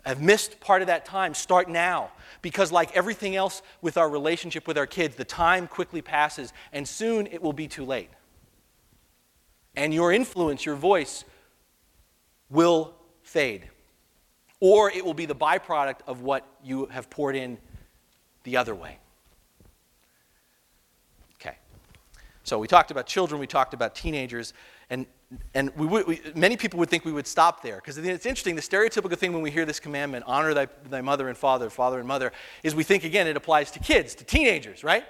[0.04, 2.10] have missed part of that time, start now.
[2.42, 6.86] Because, like everything else with our relationship with our kids, the time quickly passes, and
[6.88, 8.10] soon it will be too late
[9.76, 11.24] and your influence, your voice,
[12.50, 13.68] will fade.
[14.60, 17.58] Or it will be the byproduct of what you have poured in
[18.44, 18.98] the other way.
[21.34, 21.56] Okay.
[22.44, 24.54] So we talked about children, we talked about teenagers,
[24.90, 25.06] and,
[25.54, 27.76] and we, we, many people would think we would stop there.
[27.76, 31.28] Because it's interesting, the stereotypical thing when we hear this commandment, honor thy, thy mother
[31.28, 32.32] and father, father and mother,
[32.62, 35.04] is we think, again, it applies to kids, to teenagers, right?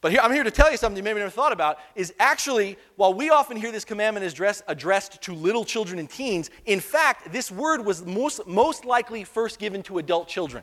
[0.00, 2.78] But here, I'm here to tell you something you maybe never thought about is actually,
[2.94, 7.32] while we often hear this commandment address, addressed to little children and teens, in fact,
[7.32, 10.62] this word was most, most likely first given to adult children.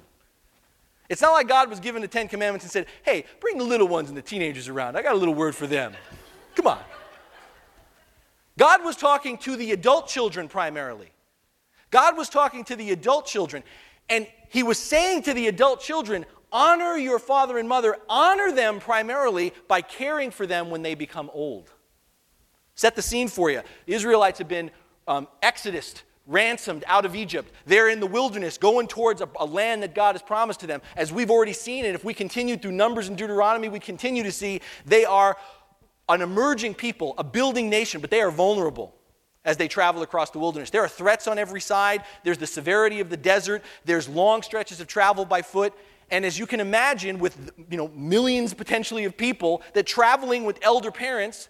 [1.09, 3.87] It's not like God was given the Ten Commandments and said, hey, bring the little
[3.87, 4.95] ones and the teenagers around.
[4.95, 5.93] I got a little word for them.
[6.55, 6.79] Come on.
[8.57, 11.11] God was talking to the adult children primarily.
[11.91, 13.63] God was talking to the adult children.
[14.09, 18.79] And he was saying to the adult children, honor your father and mother, honor them
[18.79, 21.69] primarily by caring for them when they become old.
[22.75, 23.61] Set the scene for you.
[23.87, 24.71] The Israelites have been
[25.05, 27.51] um, exodus, ransomed out of Egypt.
[27.65, 30.81] They're in the wilderness, going towards a, a, land that God has promised to them.
[30.95, 34.31] As we've already seen, and if we continue through Numbers and Deuteronomy, we continue to
[34.31, 35.35] see they are
[36.07, 38.95] an emerging people, a building nation, but they are vulnerable
[39.43, 40.69] as they travel across the wilderness.
[40.69, 42.03] There are threats on every side.
[42.23, 43.61] There's the severity of the desert.
[43.83, 45.73] There's long stretches of travel by foot.
[46.11, 50.59] And as you can imagine, with you know, millions potentially of people, that traveling with
[50.61, 51.49] elder parents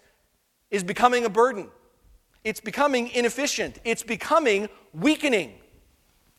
[0.70, 1.68] is becoming a burden.
[2.42, 3.80] It's becoming inefficient.
[3.84, 5.54] It's becoming weakening.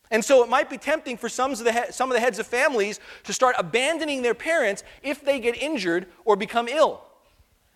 [0.10, 2.39] And so it might be tempting for some of, the he- some of the heads
[2.39, 7.03] of families to start abandoning their parents if they get injured or become ill.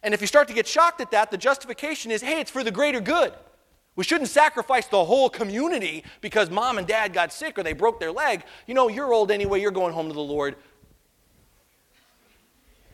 [0.02, 2.64] And if you start to get shocked at that, the justification is hey, it's for
[2.64, 3.34] the greater good.
[3.96, 8.00] We shouldn't sacrifice the whole community because mom and dad got sick or they broke
[8.00, 8.44] their leg.
[8.66, 10.56] You know, you're old anyway, you're going home to the Lord.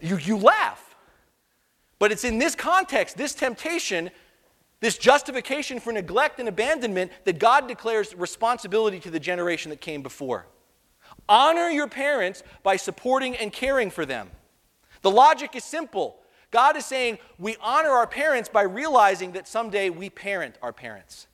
[0.02, 0.96] You, you laugh.
[2.00, 4.10] But it's in this context, this temptation,
[4.80, 10.02] this justification for neglect and abandonment, that God declares responsibility to the generation that came
[10.02, 10.48] before.
[11.30, 14.30] Honor your parents by supporting and caring for them.
[15.02, 16.20] The logic is simple
[16.58, 21.28] God is saying we honor our parents by realizing that someday we parent our parents.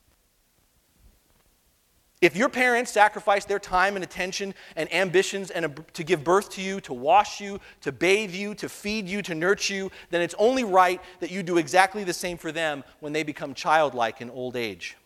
[2.20, 6.50] If your parents sacrifice their time and attention and ambitions and a, to give birth
[6.56, 10.22] to you, to wash you, to bathe you, to feed you, to nurture you, then
[10.22, 14.20] it's only right that you do exactly the same for them when they become childlike
[14.20, 14.98] in old age.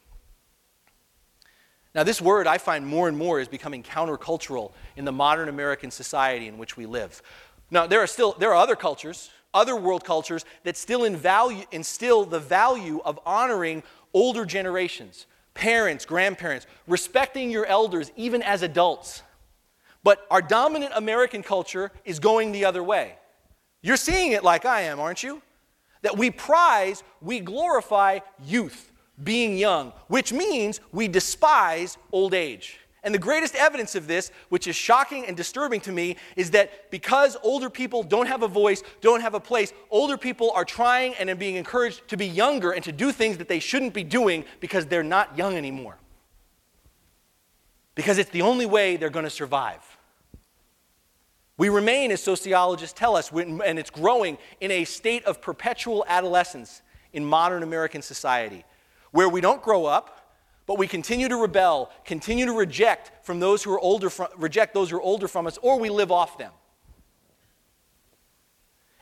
[1.93, 5.91] Now, this word I find more and more is becoming countercultural in the modern American
[5.91, 7.21] society in which we live.
[7.69, 12.39] Now, there are still there are other cultures other world cultures that still instill the
[12.39, 19.23] value of honoring older generations, parents, grandparents, respecting your elders even as adults.
[20.03, 23.15] But our dominant American culture is going the other way.
[23.81, 25.41] You're seeing it like I am, aren't you?
[26.03, 28.91] That we prize, we glorify youth,
[29.21, 32.79] being young, which means we despise old age.
[33.03, 36.89] And the greatest evidence of this, which is shocking and disturbing to me, is that
[36.91, 41.13] because older people don't have a voice, don't have a place, older people are trying
[41.15, 44.03] and are being encouraged to be younger and to do things that they shouldn't be
[44.03, 45.97] doing because they're not young anymore.
[47.93, 49.97] Because it's the only way they're going to survive.
[51.57, 56.81] We remain, as sociologists tell us, and it's growing, in a state of perpetual adolescence
[57.13, 58.63] in modern American society,
[59.11, 60.16] where we don't grow up,
[60.67, 64.73] but we continue to rebel, continue to reject from those who are older from, reject
[64.73, 66.51] those who are older from us, or we live off them.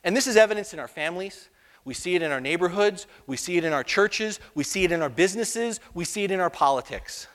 [0.04, 1.49] And this is evidence in our families.
[1.84, 3.08] We see it in our neighborhoods.
[3.25, 4.39] We see it in our churches.
[4.54, 5.80] We see it in our businesses.
[5.95, 7.28] We see it in our politics.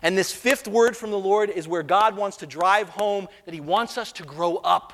[0.00, 3.54] And this fifth word from the Lord is where God wants to drive home that
[3.54, 4.92] He wants us to grow up.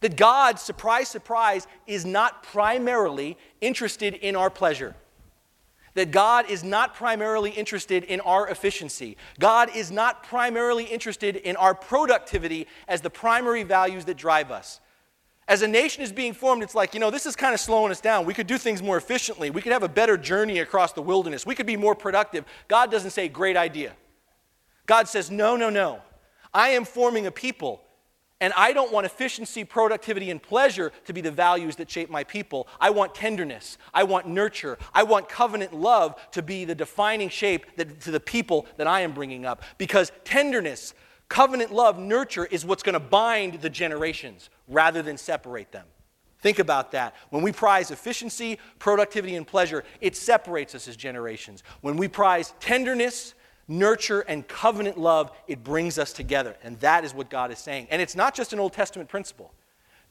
[0.00, 4.96] That God, surprise, surprise, is not primarily interested in our pleasure
[5.98, 9.16] that God is not primarily interested in our efficiency.
[9.40, 14.78] God is not primarily interested in our productivity as the primary values that drive us.
[15.48, 17.90] As a nation is being formed, it's like, you know, this is kind of slowing
[17.90, 18.26] us down.
[18.26, 19.50] We could do things more efficiently.
[19.50, 21.44] We could have a better journey across the wilderness.
[21.44, 22.44] We could be more productive.
[22.68, 23.92] God doesn't say, great idea.
[24.86, 26.00] God says, no, no, no.
[26.54, 27.82] I am forming a people
[28.40, 32.22] and I don't want efficiency, productivity, and pleasure to be the values that shape my
[32.22, 32.68] people.
[32.80, 33.78] I want tenderness.
[33.92, 34.78] I want nurture.
[34.94, 39.00] I want covenant love to be the defining shape that, to the people that I
[39.00, 39.64] am bringing up.
[39.76, 40.94] Because tenderness,
[41.28, 45.86] covenant love, nurture is what's going to bind the generations rather than separate them.
[46.40, 47.16] Think about that.
[47.30, 51.64] When we prize efficiency, productivity, and pleasure, it separates us as generations.
[51.80, 53.34] When we prize tenderness,
[53.68, 56.56] nurture, and covenant love, it brings us together.
[56.62, 57.86] And that is what God is saying.
[57.90, 59.52] And it's not just an Old Testament principle.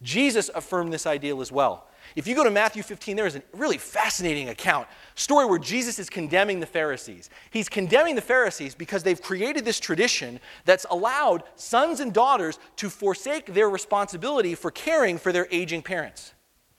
[0.03, 1.87] Jesus affirmed this ideal as well.
[2.15, 5.99] If you go to Matthew 15, there is a really fascinating account, story where Jesus
[5.99, 7.29] is condemning the Pharisees.
[7.49, 12.89] He's condemning the Pharisees because they've created this tradition that's allowed sons and daughters to
[12.89, 16.33] forsake their responsibility for caring for their aging parents.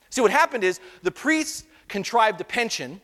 [0.09, 3.01] See, what happened is the priests contrived a pension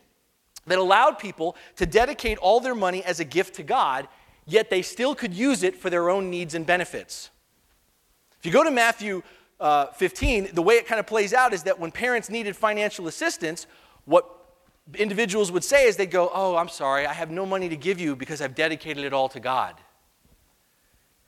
[0.66, 4.08] that allowed people to dedicate all their money as a gift to God,
[4.46, 7.30] yet they still could use it for their own needs and benefits.
[8.38, 9.22] If you go to Matthew
[9.58, 13.08] uh, 15, the way it kind of plays out is that when parents needed financial
[13.08, 13.66] assistance,
[14.04, 14.28] what
[14.94, 17.98] individuals would say is they'd go, Oh, I'm sorry, I have no money to give
[17.98, 19.74] you because I've dedicated it all to God.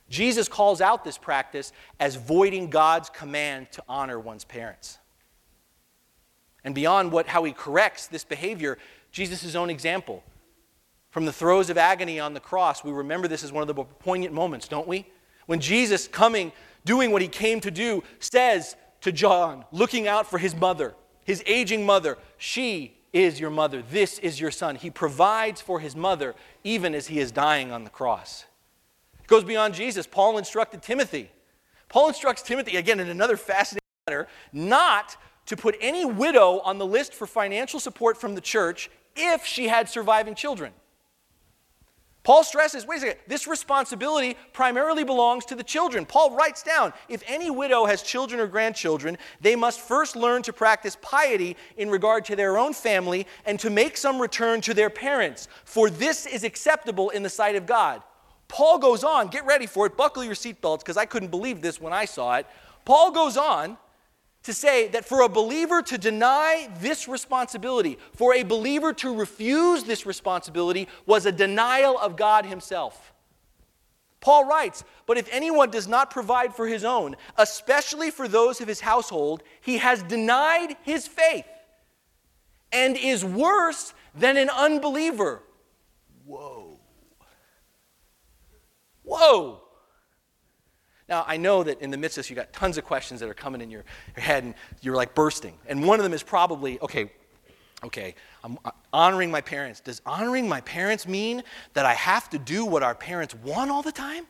[0.09, 4.99] Jesus calls out this practice as voiding God's command to honor one's parents.
[6.65, 8.79] And beyond what, how he corrects this behavior,
[9.19, 10.23] Jesus' own example.
[11.11, 13.83] From the throes of agony on the cross, we remember this as one of the
[13.83, 15.07] poignant moments, don't we?
[15.47, 16.53] When Jesus, coming,
[16.85, 21.43] doing what he came to do, says to John, looking out for his mother, his
[21.47, 23.83] aging mother, She is your mother.
[23.83, 24.77] This is your son.
[24.77, 28.45] He provides for his mother even as he is dying on the cross.
[29.19, 30.07] It goes beyond Jesus.
[30.07, 31.31] Paul instructed Timothy.
[31.89, 36.87] Paul instructs Timothy, again, in another fascinating letter, not to put any widow on the
[36.87, 40.73] list for financial support from the church if she had surviving children.
[42.29, 46.05] Paul stresses wait a second, this responsibility primarily belongs to the children.
[46.05, 50.53] Paul writes down if any widow has children or grandchildren, they must first learn to
[50.53, 54.91] practice piety in regard to their own family and to make some return to their
[54.91, 58.03] parents, for this is acceptable in the sight of God.
[58.49, 61.81] Paul goes on, get ready for it, buckle your seatbelts, because I couldn't believe this
[61.81, 62.47] when I saw it.
[62.85, 63.79] Paul goes on
[64.49, 69.85] to say that for a believer to deny this responsibility, for a believer to refuse
[69.85, 73.13] this responsibility, was a denial of God Himself.
[74.21, 78.69] Paul writes, But if anyone does not provide for his own, especially for those of
[78.69, 81.45] his household, he has denied his faith
[82.73, 85.43] and is worse than an unbeliever.
[86.25, 86.81] Whoa.
[89.03, 89.68] Whoa.
[91.09, 93.29] Now, I know that in the midst of this, you've got tons of questions that
[93.29, 95.55] are coming in your, your head and you're like bursting.
[95.67, 97.11] And one of them is probably, okay,
[97.83, 99.81] okay, I'm uh, honoring my parents.
[99.81, 101.43] Does honoring my parents mean
[101.73, 104.27] that I have to do what our parents want all the time?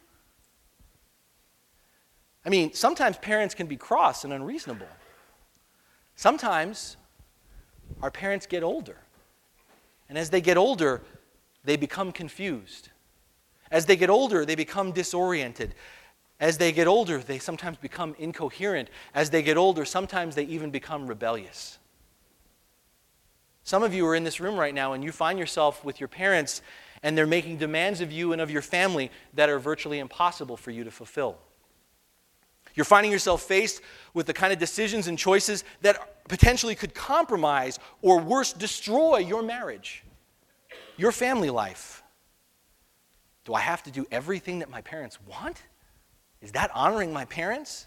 [2.46, 4.86] I mean, sometimes parents can be cross and unreasonable.
[6.14, 6.96] Sometimes
[8.02, 8.96] our parents get older.
[10.08, 11.02] And as they get older,
[11.64, 12.90] they become confused.
[13.70, 15.74] As they get older, they become disoriented.
[16.40, 18.90] As they get older, they sometimes become incoherent.
[19.14, 21.78] As they get older, sometimes they even become rebellious.
[23.64, 26.08] Some of you are in this room right now and you find yourself with your
[26.08, 26.62] parents
[27.02, 30.70] and they're making demands of you and of your family that are virtually impossible for
[30.70, 31.38] you to fulfill.
[32.74, 33.82] You're finding yourself faced
[34.14, 39.42] with the kind of decisions and choices that potentially could compromise or worse, destroy your
[39.42, 40.04] marriage,
[40.96, 42.02] your family life.
[43.44, 45.62] Do I have to do everything that my parents want?
[46.40, 47.86] Is that honoring my parents?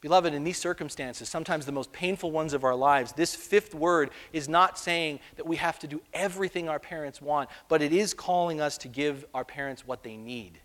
[0.00, 4.10] Beloved, in these circumstances, sometimes the most painful ones of our lives, this fifth word
[4.32, 8.14] is not saying that we have to do everything our parents want, but it is
[8.14, 10.60] calling us to give our parents what they need.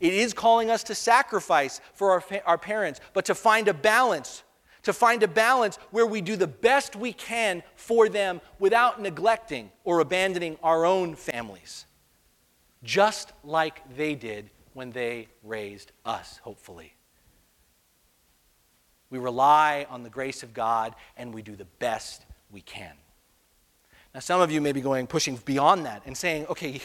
[0.00, 4.42] It is calling us to sacrifice for our, our parents, but to find a balance,
[4.82, 9.70] to find a balance where we do the best we can for them without neglecting
[9.84, 11.86] or abandoning our own families,
[12.82, 16.94] just like they did when they raised us, hopefully.
[19.08, 22.92] We rely on the grace of God and we do the best we can.
[24.12, 26.80] Now, some of you may be going, pushing beyond that and saying, okay,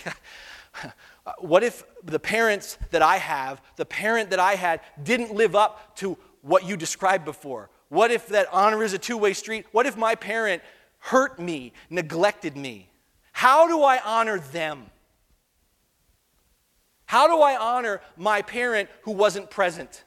[1.40, 5.96] what if the parents that I have, the parent that I had, didn't live up
[5.98, 7.70] to what you described before?
[7.90, 9.66] What if that honor is a two way street?
[9.72, 10.62] What if my parent
[11.00, 12.90] hurt me, neglected me?
[13.32, 14.88] How do I honor them?
[17.10, 20.04] How do I honor my parent who wasn't present?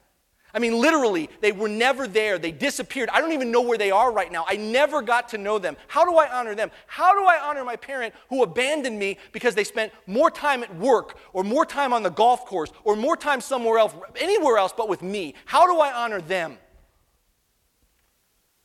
[0.54, 2.38] I mean, literally, they were never there.
[2.38, 3.08] They disappeared.
[3.08, 4.44] I don't even know where they are right now.
[4.46, 5.76] I never got to know them.
[5.88, 6.70] How do I honor them?
[6.86, 10.72] How do I honor my parent who abandoned me because they spent more time at
[10.76, 14.72] work or more time on the golf course or more time somewhere else, anywhere else
[14.76, 15.34] but with me?
[15.44, 16.56] How do I honor them?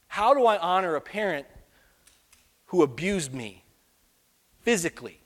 [0.06, 1.47] How do I honor a parent
[2.67, 3.63] who abused me
[4.60, 5.21] physically,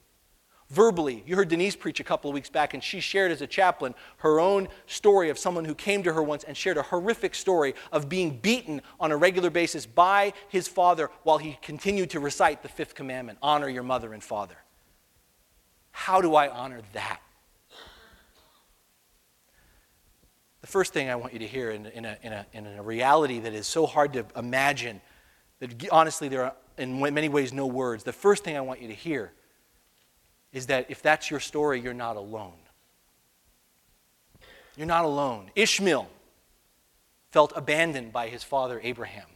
[0.72, 1.22] verbally.
[1.28, 3.94] You heard Denise preach a couple of weeks back, and she shared as a chaplain
[4.18, 7.76] her own story of someone who came to her once and shared a horrific story
[7.92, 12.64] of being beaten on a regular basis by his father while he continued to recite
[12.64, 14.56] the fifth commandment honor your mother and father.
[15.92, 17.20] How do I honor that?
[20.62, 22.82] The first thing I want you to hear in, in, a, in, a, in a
[22.82, 25.02] reality that is so hard to imagine,
[25.60, 28.06] that honestly, there are in many ways no words.
[28.06, 29.34] The first thing I want you to hear
[30.54, 32.54] is that if that's your story, you're not alone.
[34.76, 35.52] You're not alone.
[35.56, 36.10] Ishmael
[37.32, 39.28] felt abandoned by his father Abraham.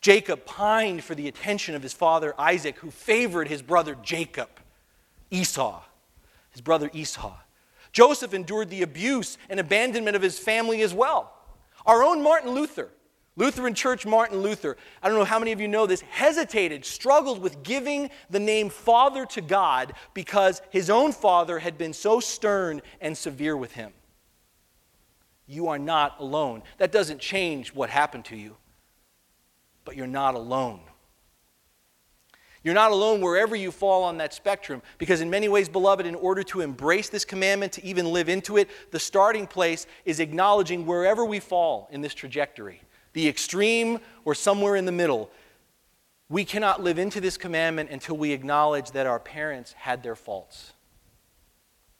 [0.00, 4.48] Jacob pined for the attention of his father Isaac, who favored his brother Jacob,
[5.30, 5.82] Esau,
[6.50, 7.36] his brother Esau.
[7.92, 11.32] Joseph endured the abuse and abandonment of his family as well.
[11.84, 12.90] Our own Martin Luther,
[13.38, 17.40] Lutheran Church Martin Luther, I don't know how many of you know this, hesitated, struggled
[17.40, 22.82] with giving the name Father to God because his own father had been so stern
[23.00, 23.92] and severe with him.
[25.46, 26.64] You are not alone.
[26.78, 28.56] That doesn't change what happened to you,
[29.84, 30.80] but you're not alone.
[32.64, 36.16] You're not alone wherever you fall on that spectrum, because in many ways, beloved, in
[36.16, 40.84] order to embrace this commandment, to even live into it, the starting place is acknowledging
[40.86, 42.82] wherever we fall in this trajectory,
[43.12, 45.30] the extreme or somewhere in the middle.
[46.28, 50.72] We cannot live into this commandment until we acknowledge that our parents had their faults,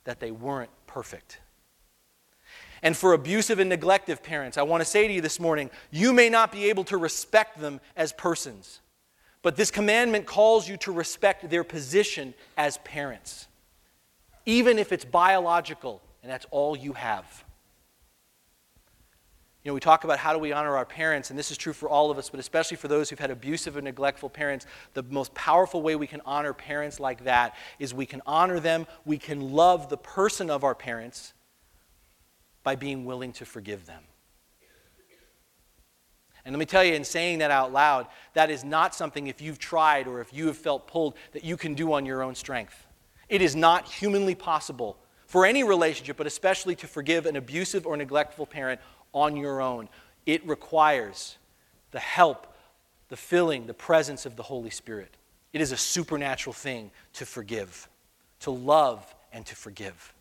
[0.05, 1.41] that they weren't perfect.
[2.83, 6.13] And for abusive and neglective parents, I want to say to you this morning you
[6.13, 8.81] may not be able to respect them as persons.
[9.43, 13.47] But this commandment calls you to respect their position as parents,
[14.47, 17.45] even if it's biological and that's all you have.
[19.69, 21.75] You know, we talk about how do we honor our parents, and this is true
[21.75, 24.65] for all of us, but especially for those who've had abusive and neglectful parents.
[24.95, 28.87] The most powerful way we can honor parents like that is we can honor them,
[29.05, 31.35] we can love the person of our parents
[32.63, 34.03] by being willing to forgive them.
[36.47, 39.43] And let me tell you, in saying that out loud, that is not something, if
[39.43, 42.35] you've tried or if you have felt pulled, that you can do on your own
[42.35, 42.87] strength.
[43.29, 44.97] It is not humanly possible
[45.27, 48.81] for any relationship, but especially to forgive an abusive or neglectful parent
[49.13, 49.89] on your own.
[50.27, 51.37] It requires
[51.91, 52.55] the help,
[53.09, 55.17] the filling, the presence of the Holy Spirit.
[55.53, 57.89] It is a supernatural thing to forgive,
[58.41, 60.13] to love, and to forgive.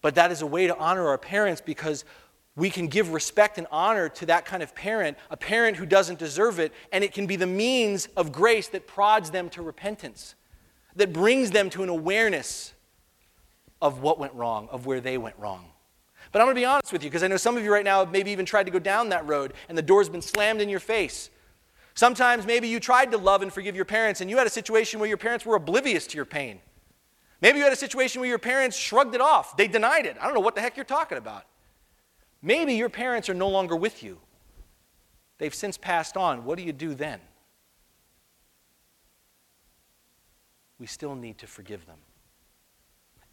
[0.00, 2.04] But that is a way to honor our parents because
[2.54, 6.18] we can give respect and honor to that kind of parent, a parent who doesn't
[6.18, 10.34] deserve it, and it can be the means of grace that prods them to repentance,
[10.96, 12.74] that brings them to an awareness
[13.80, 15.71] of what went wrong, of where they went wrong.
[16.32, 17.84] But I'm going to be honest with you because I know some of you right
[17.84, 20.62] now have maybe even tried to go down that road and the door's been slammed
[20.62, 21.28] in your face.
[21.94, 24.98] Sometimes maybe you tried to love and forgive your parents and you had a situation
[24.98, 26.60] where your parents were oblivious to your pain.
[27.42, 30.16] Maybe you had a situation where your parents shrugged it off, they denied it.
[30.20, 31.44] I don't know what the heck you're talking about.
[32.40, 34.18] Maybe your parents are no longer with you.
[35.38, 36.44] They've since passed on.
[36.44, 37.20] What do you do then?
[40.78, 41.98] We still need to forgive them.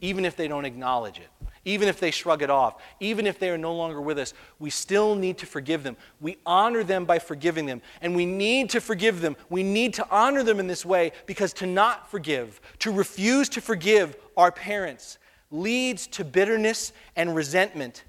[0.01, 1.27] Even if they don't acknowledge it,
[1.65, 4.69] even if they shrug it off, even if they are no longer with us, we
[4.69, 5.97] still need to forgive them.
[6.21, 9.35] We honor them by forgiving them, and we need to forgive them.
[9.49, 13.61] We need to honor them in this way because to not forgive, to refuse to
[13.61, 15.17] forgive our parents,
[15.51, 18.03] leads to bitterness and resentment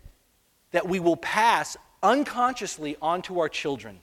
[0.71, 4.01] that we will pass unconsciously onto our children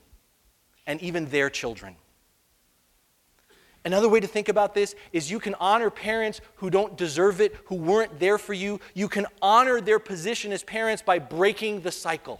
[0.86, 1.96] and even their children.
[3.88, 7.56] Another way to think about this is you can honor parents who don't deserve it,
[7.64, 8.80] who weren't there for you.
[8.92, 12.38] You can honor their position as parents by breaking the cycle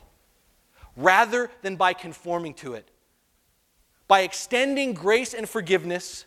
[0.94, 2.90] rather than by conforming to it.
[4.08, 6.26] By extending grace and forgiveness,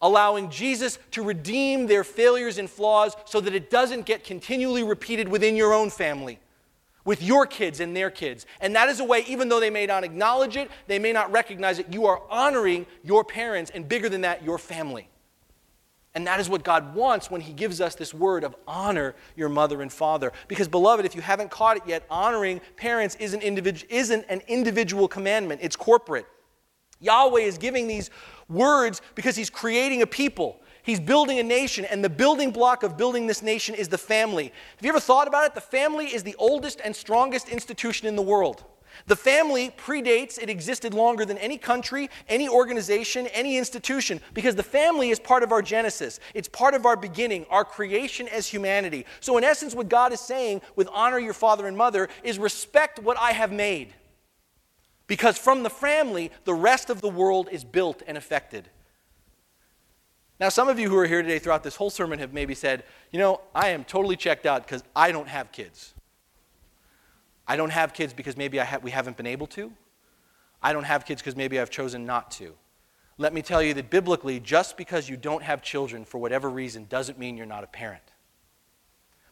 [0.00, 5.28] allowing Jesus to redeem their failures and flaws so that it doesn't get continually repeated
[5.28, 6.38] within your own family
[7.04, 8.46] with your kids and their kids.
[8.60, 11.32] And that is a way, even though they may not acknowledge it, they may not
[11.32, 15.08] recognize it, you are honoring your parents and bigger than that, your family.
[16.14, 19.48] And that is what God wants when He gives us this word of honor your
[19.48, 20.32] mother and father.
[20.46, 25.08] Because, beloved, if you haven't caught it yet, honoring parents isn't, individu- isn't an individual
[25.08, 26.26] commandment, it's corporate.
[27.00, 28.10] Yahweh is giving these
[28.48, 30.60] words because He's creating a people.
[30.82, 34.52] He's building a nation, and the building block of building this nation is the family.
[34.76, 35.54] Have you ever thought about it?
[35.54, 38.64] The family is the oldest and strongest institution in the world.
[39.06, 44.62] The family predates, it existed longer than any country, any organization, any institution, because the
[44.62, 46.20] family is part of our genesis.
[46.34, 49.06] It's part of our beginning, our creation as humanity.
[49.20, 52.98] So, in essence, what God is saying with honor your father and mother is respect
[52.98, 53.94] what I have made.
[55.06, 58.68] Because from the family, the rest of the world is built and affected.
[60.42, 62.82] Now, some of you who are here today throughout this whole sermon have maybe said,
[63.12, 65.94] you know, I am totally checked out because I don't have kids.
[67.46, 69.72] I don't have kids because maybe I ha- we haven't been able to.
[70.60, 72.54] I don't have kids because maybe I've chosen not to.
[73.18, 76.86] Let me tell you that biblically, just because you don't have children for whatever reason
[76.88, 78.02] doesn't mean you're not a parent.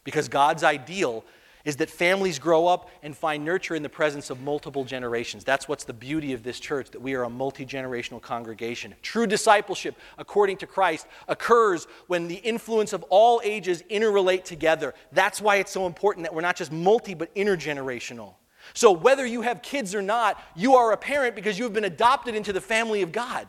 [0.04, 1.24] Because God's ideal
[1.64, 5.44] is that families grow up and find nurture in the presence of multiple generations.
[5.44, 8.94] That's what's the beauty of this church, that we are a multi generational congregation.
[9.02, 14.94] True discipleship, according to Christ, occurs when the influence of all ages interrelate together.
[15.12, 18.34] That's why it's so important that we're not just multi, but intergenerational.
[18.74, 21.84] So, whether you have kids or not, you are a parent because you have been
[21.84, 23.46] adopted into the family of God.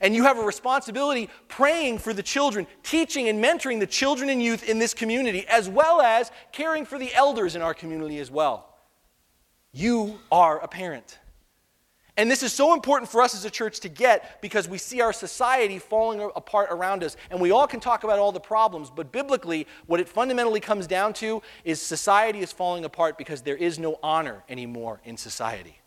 [0.00, 4.42] And you have a responsibility praying for the children, teaching and mentoring the children and
[4.42, 8.30] youth in this community, as well as caring for the elders in our community as
[8.30, 8.74] well.
[9.72, 11.18] You are a parent.
[12.16, 15.00] And this is so important for us as a church to get because we see
[15.00, 17.16] our society falling apart around us.
[17.30, 20.86] And we all can talk about all the problems, but biblically, what it fundamentally comes
[20.86, 25.79] down to is society is falling apart because there is no honor anymore in society.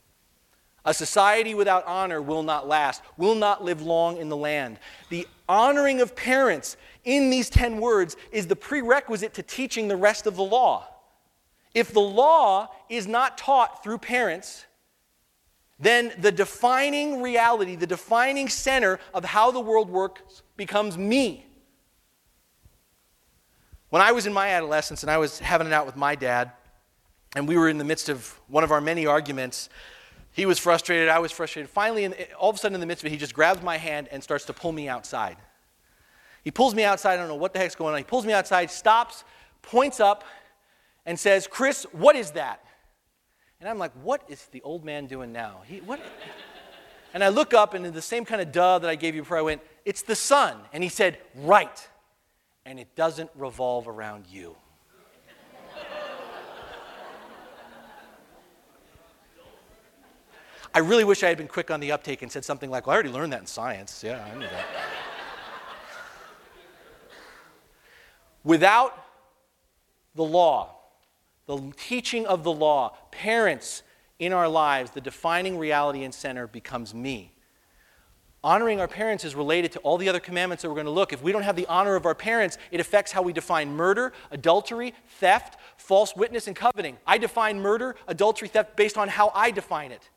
[0.86, 4.80] A society without honor will not last, will not live long in the land.
[5.10, 6.76] The honoring of parents
[7.06, 10.88] in these 10 words is the prerequisite to teaching the rest of the law.
[11.74, 14.66] If the law is not taught through parents,
[15.80, 21.46] then the defining reality, the defining center of how the world works becomes me.
[23.90, 26.52] When I was in my adolescence and I was having it out with my dad,
[27.36, 29.70] and we were in the midst of one of our many arguments,
[30.34, 31.70] he was frustrated, I was frustrated.
[31.70, 33.78] Finally, in, all of a sudden, in the midst of it, he just grabs my
[33.78, 35.38] hand and starts to pull me outside.
[36.44, 38.00] He pulls me outside, I don't know what the heck's going on.
[38.00, 39.24] He pulls me outside, stops,
[39.62, 40.24] points up,
[41.06, 42.66] and says, Chris, what is that?
[43.60, 45.62] And I'm like, what is the old man doing now?
[45.66, 46.02] He, what?
[47.14, 49.22] and I look up, and in the same kind of duh that I gave you
[49.22, 50.58] before, I went, it's the sun.
[50.74, 51.88] And he said, right.
[52.66, 54.58] And it doesn't revolve around you.
[60.76, 62.94] I really wish I had been quick on the uptake and said something like, well,
[62.94, 64.04] I already learned that in science.
[64.04, 64.66] Yeah, I knew that.
[68.44, 69.06] Without
[70.16, 70.76] the law,
[71.46, 73.84] the teaching of the law, parents
[74.20, 77.34] in our lives, the defining reality and center becomes me.
[78.44, 81.14] Honoring our parents is related to all the other commandments that we're going to look.
[81.14, 84.12] If we don't have the honor of our parents, it affects how we define murder,
[84.32, 86.98] adultery, theft, false witness, and coveting.
[87.08, 90.10] I define murder, adultery, theft based on how I define it.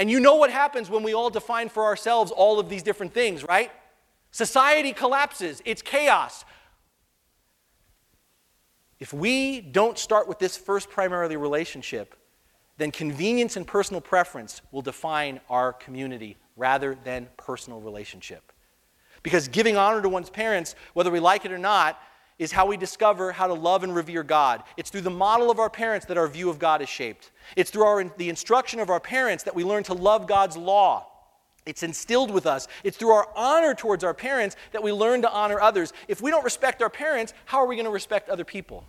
[0.00, 3.12] And you know what happens when we all define for ourselves all of these different
[3.12, 3.70] things, right?
[4.30, 6.46] Society collapses, it's chaos.
[8.98, 12.16] If we don't start with this first primarily relationship,
[12.78, 18.52] then convenience and personal preference will define our community rather than personal relationship.
[19.22, 22.00] Because giving honor to one's parents, whether we like it or not,
[22.40, 24.62] is how we discover how to love and revere God.
[24.78, 27.30] It's through the model of our parents that our view of God is shaped.
[27.54, 31.06] It's through our, the instruction of our parents that we learn to love God's law.
[31.66, 32.66] It's instilled with us.
[32.82, 35.92] It's through our honor towards our parents that we learn to honor others.
[36.08, 38.84] If we don't respect our parents, how are we going to respect other people?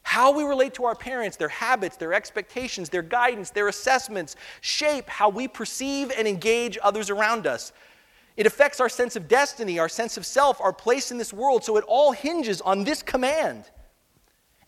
[0.00, 5.06] How we relate to our parents, their habits, their expectations, their guidance, their assessments shape
[5.10, 7.72] how we perceive and engage others around us.
[8.36, 11.64] It affects our sense of destiny, our sense of self, our place in this world.
[11.64, 13.64] So it all hinges on this command.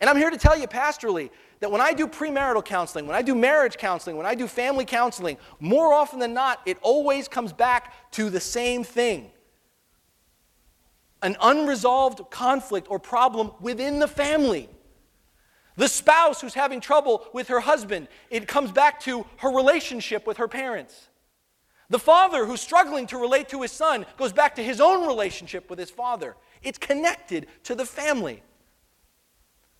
[0.01, 3.21] And I'm here to tell you pastorally that when I do premarital counseling, when I
[3.21, 7.51] do marriage counseling, when I do family counseling, more often than not, it always comes
[7.53, 9.31] back to the same thing
[11.21, 14.69] an unresolved conflict or problem within the family.
[15.75, 20.37] The spouse who's having trouble with her husband, it comes back to her relationship with
[20.37, 21.08] her parents.
[21.89, 25.69] The father who's struggling to relate to his son goes back to his own relationship
[25.69, 26.35] with his father.
[26.61, 28.43] It's connected to the family.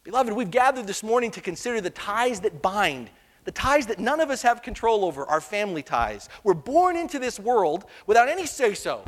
[0.04, 3.12] Beloved, we've gathered this morning to consider the ties that bind,
[3.44, 6.30] the ties that none of us have control over, our family ties.
[6.44, 9.06] We're born into this world without any say so,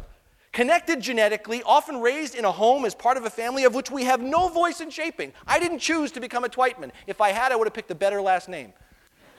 [0.51, 4.03] connected genetically, often raised in a home as part of a family of which we
[4.03, 5.33] have no voice in shaping.
[5.47, 6.91] I didn't choose to become a Twightman.
[7.07, 8.73] If I had, I would have picked a better last name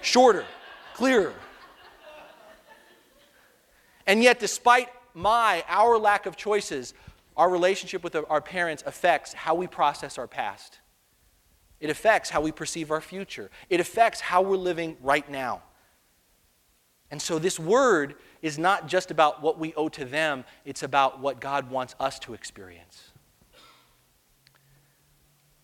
[0.00, 0.44] shorter,
[0.94, 1.34] clearer.
[4.07, 6.94] And yet, despite my, our lack of choices,
[7.36, 10.80] our relationship with our parents affects how we process our past.
[11.80, 13.50] It affects how we perceive our future.
[13.68, 15.62] It affects how we're living right now.
[17.11, 21.20] And so, this word is not just about what we owe to them, it's about
[21.20, 23.11] what God wants us to experience.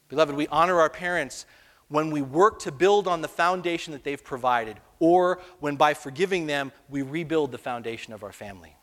[0.08, 1.46] Beloved, we honor our parents
[1.88, 6.46] when we work to build on the foundation that they've provided, or when by forgiving
[6.46, 8.74] them, we rebuild the foundation of our family.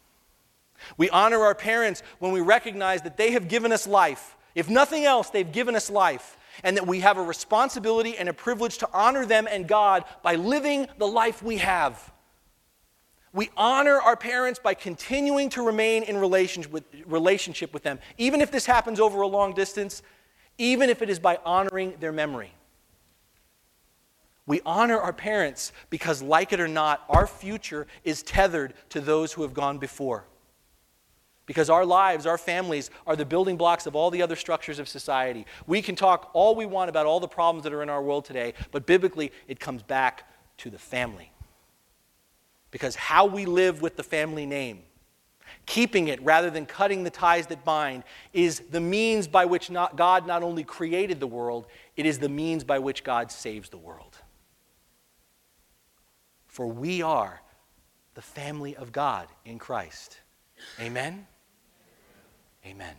[0.97, 4.35] We honor our parents when we recognize that they have given us life.
[4.55, 8.33] If nothing else, they've given us life, and that we have a responsibility and a
[8.33, 12.13] privilege to honor them and God by living the life we have.
[13.33, 16.71] We honor our parents by continuing to remain in relationship
[17.73, 20.01] with, them, even if this happens over a long distance,
[20.57, 22.53] even if it is by honoring their memory.
[24.47, 29.33] We honor our parents because, like it or not, our future is tethered to those
[29.33, 30.25] who have gone before.
[31.47, 34.87] Because our lives, our families, are the building blocks of all the other structures of
[34.87, 35.45] society.
[35.67, 38.25] We can talk all we want about all the problems that are in our world
[38.25, 40.27] today, but biblically, it comes back
[40.57, 41.31] to the family.
[42.71, 44.79] Because how we live with the family name,
[45.65, 49.95] keeping it rather than cutting the ties that bind, is the means by which not,
[49.95, 53.77] God not only created the world, it is the means by which God saves the
[53.77, 54.14] world.
[56.55, 57.41] For we are
[58.13, 60.21] the family of God in Christ.
[60.79, 61.27] Amen?
[62.65, 62.95] Amen.